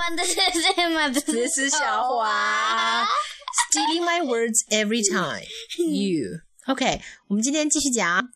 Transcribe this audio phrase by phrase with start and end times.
[0.00, 0.16] 吗？
[0.16, 1.08] 这是谁吗？
[1.10, 3.06] 这 This is 小华
[3.68, 5.44] stealing my words every time.
[5.76, 6.40] You.
[6.66, 8.30] OK，我们今天继续讲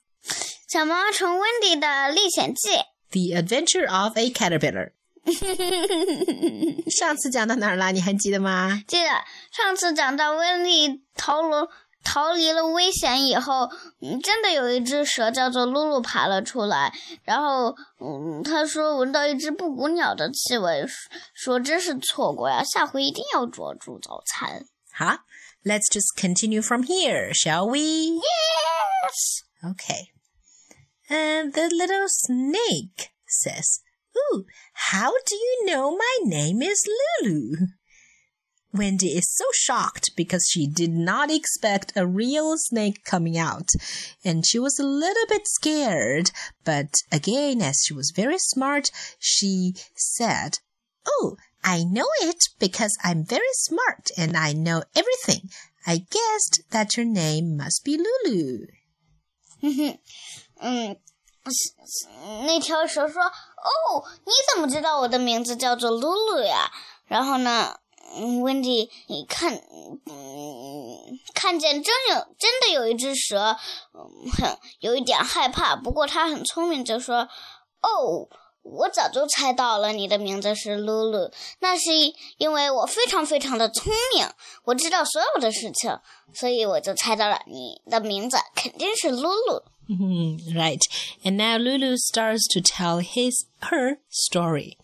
[0.68, 2.70] 小毛虫温迪的历险记。
[3.10, 4.92] The Adventure of a Caterpillar。
[6.90, 7.92] 上次讲到哪儿了？
[7.92, 8.82] 你还记得吗？
[8.86, 9.08] 记得
[9.50, 11.70] 上次讲到温迪逃了
[12.03, 13.69] 逃离了危险以后，
[14.01, 16.93] 嗯，真的有一只蛇叫做露露爬了出来，
[17.23, 20.85] 然后，嗯，他说闻到一只布谷鸟的气味，
[21.33, 24.65] 说真是错过呀，下回一定要捉住早餐。
[24.91, 25.19] 好，
[25.61, 27.79] Let's just continue from here, shall we?
[28.15, 29.43] Yes.
[29.61, 30.07] Okay.
[31.09, 33.81] And the little snake says,
[34.15, 36.87] Ooh, how do you know my name is
[37.21, 37.57] Lulu?
[38.73, 43.69] Wendy is so shocked because she did not expect a real snake coming out,
[44.23, 46.29] and she was a little bit scared.
[46.63, 50.59] But again, as she was very smart, she said,
[51.07, 55.49] Oh, I know it because I'm very smart and I know everything.
[55.87, 58.67] I guessed that your name must be Lulu.
[59.61, 59.99] 哼 哼，
[60.59, 60.97] 嗯，
[62.45, 66.71] 那条蛇说：“哦，你怎么知道我的名字叫做露露呀？”
[67.07, 67.79] 然后呢，
[68.16, 73.56] 嗯，温迪，你看，嗯，看见真有真的有一只蛇，
[73.92, 77.28] 嗯，很有一点害怕，不过他很聪明，就说
[77.82, 78.28] ：“哦。”
[78.64, 81.30] 我早就猜到了，你的名字是露露。
[81.58, 81.90] 那是
[82.38, 84.26] 因为我非常非常的聪明，
[84.64, 85.94] 我知道所有的事情，
[86.32, 89.62] 所以我就猜到了你的名字肯定是露露。
[89.90, 90.80] 嗯 right.
[91.24, 94.78] And now Lulu starts to tell his her story.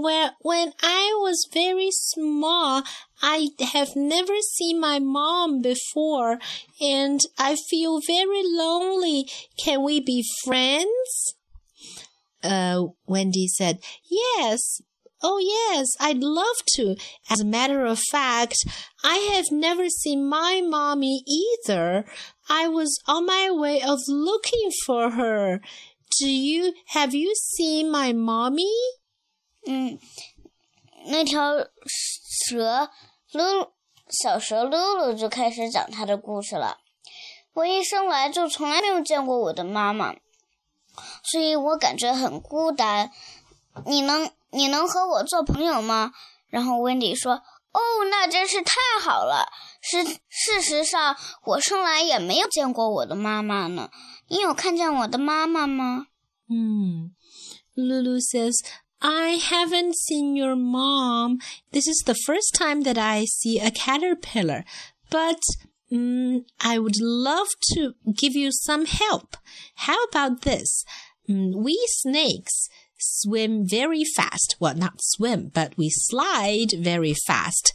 [0.00, 2.84] Well, when I was very small,
[3.20, 6.38] I have never seen my mom before,
[6.80, 9.28] and I feel very lonely.
[9.58, 11.34] Can we be friends?
[12.44, 14.80] Uh, Wendy said, Yes.
[15.20, 16.94] Oh, yes, I'd love to.
[17.28, 18.54] As a matter of fact,
[19.02, 22.04] I have never seen my mommy either.
[22.48, 25.60] I was on my way of looking for her.
[26.20, 28.72] Do you, have you seen my mommy?
[29.70, 29.98] 嗯，
[31.08, 31.52] 那条
[31.86, 32.90] 蛇
[33.32, 33.70] 露
[34.08, 36.78] 小蛇露露就开始讲它的故事了。
[37.52, 40.14] 我一生来就从来没有见过我的妈妈，
[41.22, 43.12] 所以我感觉很孤单。
[43.84, 46.12] 你能你能和我做朋友吗？
[46.48, 47.34] 然后温迪说
[47.72, 47.80] ：“哦，
[48.10, 49.52] 那真是太好了。
[49.82, 51.14] 事事实上，
[51.44, 53.90] 我生来也没有见过我的妈妈呢。
[54.28, 56.06] 你有看见我的妈妈吗？”
[56.48, 57.10] Hmm.
[57.76, 58.56] Lulu says,
[59.00, 61.38] I haven't seen your mom.
[61.72, 64.64] This is the first time that I see a caterpillar,
[65.10, 65.40] but
[65.92, 69.36] mm, I would love to give you some help.
[69.76, 70.84] How about this?
[71.28, 74.56] Mm, we snakes swim very fast.
[74.58, 77.74] Well, not swim, but we slide very fast.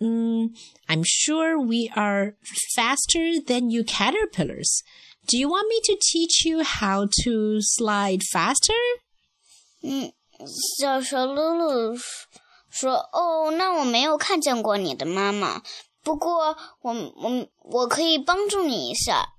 [0.00, 0.56] Mm,
[0.88, 2.36] I'm sure we are
[2.74, 4.82] faster than you caterpillars.
[5.26, 8.72] Do you want me to teach you how to slide faster?
[9.84, 10.10] 嗯，
[10.46, 11.96] 小蛇露露
[12.70, 15.62] 说：“哦，那我没有看见过你的妈妈，
[16.02, 19.30] 不过我我我可以帮助你一下。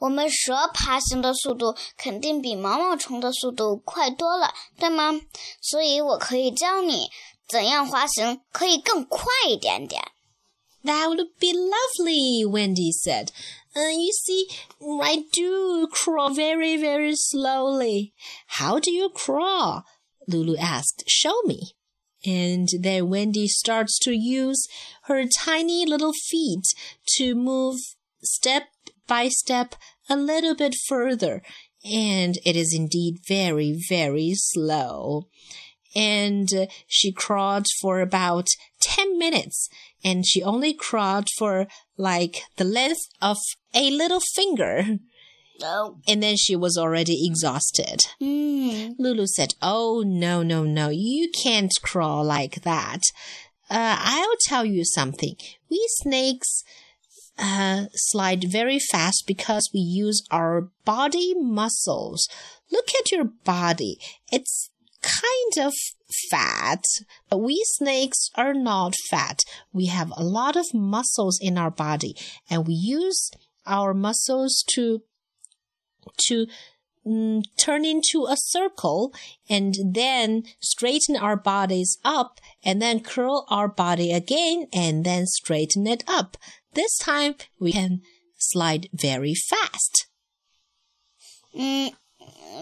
[0.00, 5.20] 我们蛇爬行的速度肯定比毛毛虫的速度快多了，对吗？
[5.60, 7.10] 所以我可以教你
[7.48, 10.02] 怎样滑行可以更快一点点。”
[10.84, 13.28] That would be lovely, Wendy said.
[13.78, 14.48] Uh, you see,
[14.82, 18.12] I do crawl very, very slowly.
[18.46, 19.84] How do you crawl?
[20.26, 21.04] Lulu asked.
[21.06, 21.74] Show me.
[22.26, 24.66] And then Wendy starts to use
[25.04, 26.64] her tiny little feet
[27.16, 27.76] to move
[28.22, 28.64] step
[29.06, 29.76] by step
[30.10, 31.42] a little bit further.
[31.84, 35.28] And it is indeed very, very slow.
[35.94, 36.48] And
[36.88, 38.48] she crawled for about
[38.80, 39.68] 10 minutes
[40.04, 41.66] and she only crawled for
[41.96, 43.36] like the length of
[43.74, 44.98] a little finger.
[45.60, 48.06] Oh, And then she was already exhausted.
[48.20, 53.02] 嗯 Lulu said, Oh, no, no, no, you can't crawl like that.
[53.68, 55.36] Uh, I'll tell you something.
[55.68, 56.62] We snakes
[57.38, 62.28] uh, slide very fast because we use our body muscles.
[62.70, 63.98] Look at your body.
[64.30, 64.70] It's
[65.01, 65.73] kind of
[66.29, 66.83] fat,
[67.29, 69.39] but we snakes are not fat.
[69.71, 72.15] We have a lot of muscles in our body
[72.49, 73.31] and we use
[73.65, 75.01] our muscles to
[76.27, 76.47] to
[77.05, 79.13] mm, turn into a circle
[79.49, 85.87] and then straighten our bodies up and then curl our body again and then straighten
[85.87, 86.37] it up.
[86.73, 88.01] This time we can
[88.37, 90.07] slide very fast.
[91.55, 91.93] 嗯，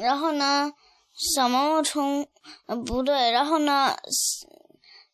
[0.02, 0.72] 然后呢，
[1.17, 2.27] 小毛毛虫，
[2.67, 3.97] 呃，不对，然后呢，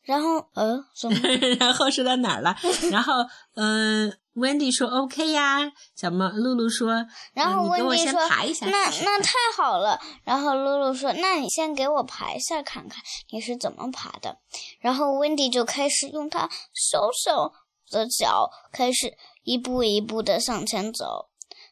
[0.02, 1.16] 然后呃，什么？
[1.60, 2.56] 然后说到哪儿了？
[2.90, 3.12] 然后
[3.54, 5.60] 嗯、Wendy 说 OK 呀，
[5.94, 10.00] 小毛露露说，然后嗯你给我先温迪说爬一下试试那那太好了。
[10.24, 13.00] 然后露露说：“那你先给我爬一下看看
[13.30, 14.38] 你是怎么爬的。”
[14.80, 17.52] 然后温迪就开始用他小小
[17.90, 21.28] 的脚开始一步一步的向前走。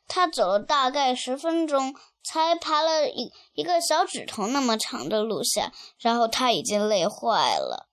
[0.07, 7.89] 他走了大概十分钟，才爬了一一个小指头那么长的路线，然后他已经累坏了。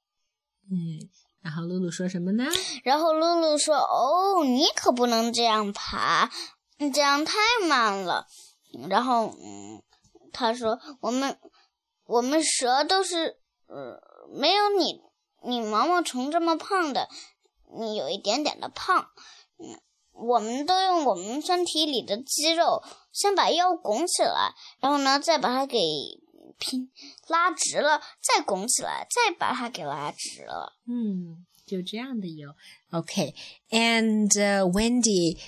[0.70, 1.10] 嗯，
[1.42, 2.44] 然后露露说什么呢？
[2.84, 6.30] 然后露露说：“哦，你可不能这样爬，
[6.78, 7.38] 你这样太
[7.68, 8.28] 慢了。”
[8.90, 9.82] 然后，嗯，
[10.34, 11.40] 他说：“我们
[12.06, 13.98] 我们蛇都是，呃，
[14.30, 15.02] 没有你
[15.42, 17.08] 你毛毛虫这么胖的，
[17.80, 19.10] 你有一点点的胖。
[19.58, 19.80] 嗯，
[20.17, 25.79] 我们都用我们身体里的肌肉先把腰拱起来，然后呢，再把它给
[26.59, 26.91] 拼
[27.29, 32.55] 拉直了，再拱起来，再把它给拉直了。”嗯，就这样的哟。
[32.91, 33.35] Okay,
[33.71, 35.39] and uh, Wendy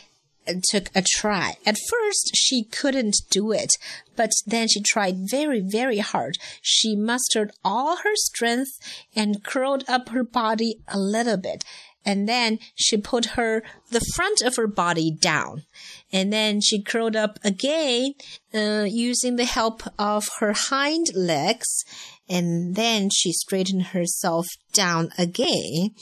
[0.46, 1.56] uh, took a try.
[1.64, 3.70] At first, she couldn't do it,
[4.17, 6.37] but then she tried very, very hard.
[6.62, 8.79] She mustered all her strength
[9.14, 11.64] and curled up her body a little bit.
[12.06, 15.64] And then she put her the front of her body down,
[16.12, 18.14] and then she curled up again
[18.52, 21.82] uh, using the help of her hind legs
[22.29, 25.94] and then she straightened herself down again.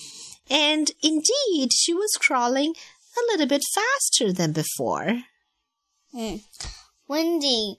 [0.49, 2.75] And indeed, she was crawling
[3.17, 5.23] a little bit faster than before.
[6.15, 6.43] 嗯，
[7.07, 7.79] 温迪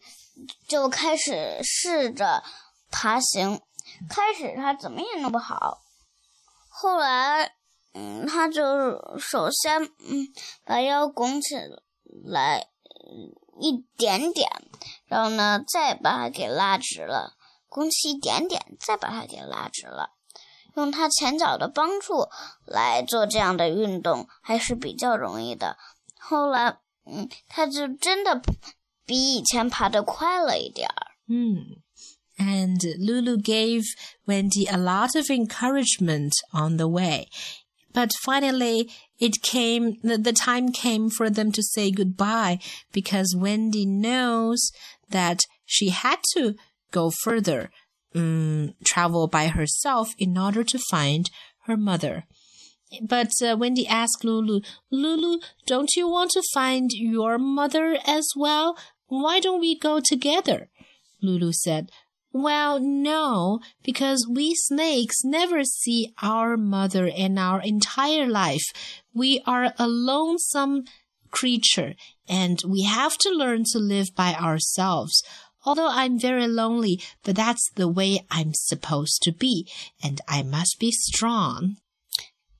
[0.67, 2.43] 就开始试着
[2.89, 3.61] 爬行，
[4.09, 5.86] 开始他怎么也弄不好，后来，嗯，
[8.38, 10.28] 他就首先嗯
[10.64, 11.56] 把腰拱起
[12.24, 12.68] 来
[13.60, 14.48] 一点点，
[15.06, 17.34] 然后呢再把它给拉直了，
[17.68, 20.10] 拱起一点点，再把它给拉直了。
[20.76, 22.28] 用他前脚的帮助
[22.64, 25.76] 来做这样的运动还是比较容易的。
[26.20, 28.40] 后来，嗯，他就真的
[29.04, 31.06] 比以前爬得快了一点儿。
[31.26, 31.82] 嗯
[32.38, 33.82] And Lulu gave
[34.24, 37.28] Wendy a lot of encouragement on the way.
[37.98, 42.60] But finally, it came, the, the time came for them to say goodbye
[42.92, 44.70] because Wendy knows
[45.10, 46.54] that she had to
[46.92, 47.72] go further,
[48.14, 51.28] um, travel by herself in order to find
[51.66, 52.22] her mother.
[53.02, 54.60] But uh, Wendy asked Lulu,
[54.92, 58.78] Lulu, don't you want to find your mother as well?
[59.08, 60.68] Why don't we go together?
[61.20, 61.90] Lulu said,
[62.31, 68.63] Well, no, because we snakes never see our mother in our entire life.
[69.13, 70.85] We are a lonesome
[71.29, 71.93] creature
[72.27, 75.23] and we have to learn to live by ourselves.
[75.65, 79.65] Although I'm very lonely, but that's the way I'm supposed to be,
[80.03, 81.77] and I must be strong.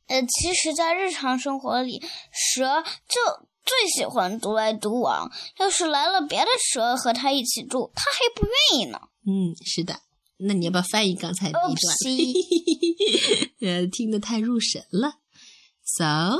[0.07, 2.01] 呃，其实，在日常生活里，
[2.31, 3.19] 蛇就
[3.65, 5.29] 最喜欢独来独往。
[5.57, 9.01] 要是来了别的蛇和它一起住，它还不愿意呢。
[9.28, 10.00] 嗯，是的。
[10.38, 11.96] 那你要不要翻译刚才那一段？
[13.60, 15.18] 呃，听得太入神了。
[15.84, 16.38] So, 呃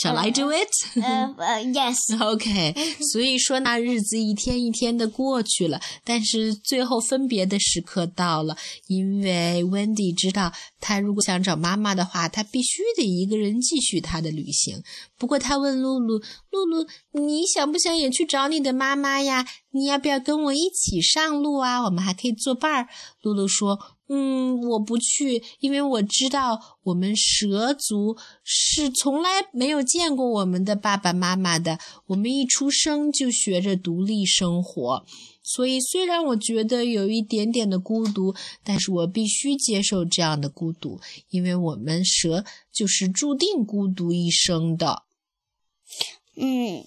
[0.00, 0.68] shall I do it?
[1.02, 2.74] 呃呃，yes，OK，
[3.12, 14.82] 所以说那，日子一天一天的过去了，但是最后分别的时刻到了，因为 Wendy 知道，她如果想找妈妈的话，她必须得一个人继续她的旅行。
[15.18, 16.18] 不过她问露露
[16.50, 19.46] ：“露露，你想不想也去找你的妈妈呀？
[19.70, 21.82] 你要不要跟我一起上路啊？
[21.84, 22.88] 我们还可以作伴儿。”
[23.22, 31.78] 露露说：“嗯，我不去，因为我知道我们蛇族是从来没有见过我们的爸爸妈妈的。
[32.06, 35.04] 我们一出生就学着独立生活，
[35.42, 45.02] 所以虽然我觉得有一点点的孤独，但是我必须接受这样的孤独，因为我们蛇就是注定孤独一生的。
[46.36, 46.84] 嗯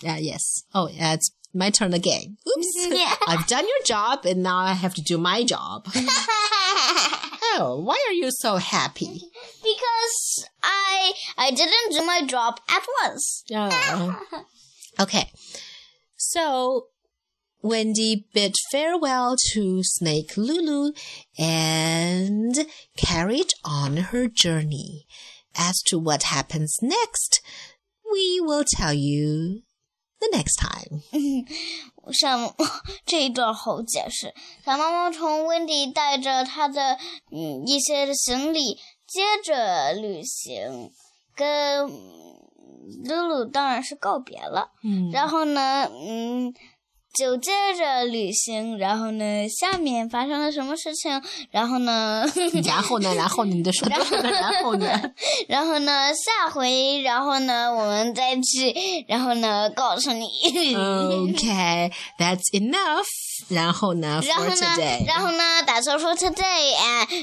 [0.00, 0.62] ，Yeah, yes.
[0.70, 2.36] Oh, yeah, it's my turn again.
[2.48, 2.88] Oops.
[3.28, 5.86] I've done your job and now I have to do my job.
[7.54, 9.20] oh, why are you so happy?
[9.62, 13.44] because I I didn't do my job at once.
[13.52, 14.44] Oh.
[15.00, 15.30] Okay.
[16.16, 16.86] So
[17.62, 20.92] Wendy bid farewell to Snake Lulu
[21.38, 22.66] and
[22.96, 25.06] carried on her journey.
[25.54, 27.42] As to what happens next,
[28.10, 29.62] we will tell you
[30.30, 31.00] the next time.
[32.12, 32.52] 像
[33.06, 34.34] 这一段好解释。
[34.64, 36.98] 小毛毛虫温迪带着他的
[37.30, 38.74] 嗯一些行李，
[39.06, 40.90] 接着旅行，
[41.36, 42.38] 跟嗯
[43.04, 44.70] 露露当然是告别了。
[44.82, 46.52] 嗯然后呢，嗯，
[47.14, 48.78] 就接着旅行。
[48.78, 51.22] 然后呢，下面发生了什么事情？
[51.50, 52.24] 然后呢？
[52.64, 53.14] 然后呢？
[53.14, 54.00] 然后你的说然
[54.62, 54.86] 后呢？
[55.48, 56.10] 然后呢？
[56.14, 57.72] 下回，然后呢？
[57.72, 59.70] 我们再去，然后呢？
[59.70, 60.26] 告诉你。
[60.72, 63.06] Okay, that's enough.
[63.48, 64.20] 然后呢？
[64.26, 64.54] 然后呢？
[65.06, 66.74] 然后呢？That's all for today.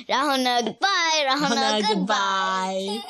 [0.08, 1.24] 然后呢？Goodbye.
[1.24, 3.02] 然后呢？Goodbye.